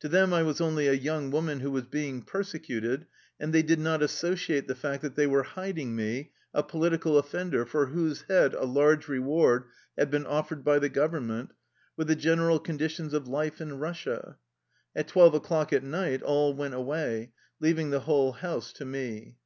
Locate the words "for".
7.66-7.84